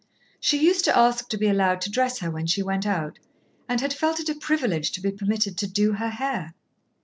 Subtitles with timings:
[0.39, 3.19] She used to ask to be allowed to dress her when she went out,
[3.69, 6.55] and had felt it a privilege to be permitted to "do" her hair.